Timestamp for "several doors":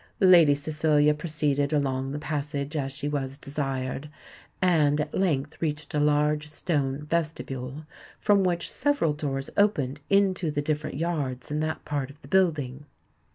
8.67-9.51